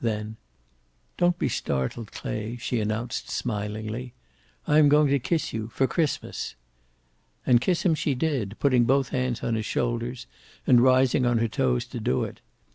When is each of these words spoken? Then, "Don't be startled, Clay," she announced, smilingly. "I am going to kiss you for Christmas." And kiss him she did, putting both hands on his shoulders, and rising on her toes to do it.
Then, 0.03 0.37
"Don't 1.15 1.37
be 1.37 1.47
startled, 1.47 2.11
Clay," 2.11 2.55
she 2.57 2.79
announced, 2.79 3.29
smilingly. 3.29 4.15
"I 4.65 4.79
am 4.79 4.89
going 4.89 5.09
to 5.09 5.19
kiss 5.19 5.53
you 5.53 5.67
for 5.67 5.85
Christmas." 5.85 6.55
And 7.45 7.61
kiss 7.61 7.83
him 7.83 7.93
she 7.93 8.15
did, 8.15 8.57
putting 8.57 8.85
both 8.85 9.09
hands 9.09 9.43
on 9.43 9.53
his 9.53 9.67
shoulders, 9.67 10.25
and 10.65 10.81
rising 10.81 11.23
on 11.27 11.37
her 11.37 11.47
toes 11.47 11.85
to 11.85 11.99
do 11.99 12.23
it. 12.23 12.41